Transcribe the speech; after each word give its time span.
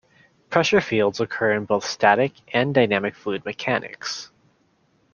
Pressure 0.49 0.81
fields 0.81 1.19
occur 1.19 1.51
in 1.51 1.65
both 1.65 1.85
static 1.85 2.33
and 2.51 2.73
dynamic 2.73 3.13
fluid 3.13 3.45
mechanics. 3.45 4.31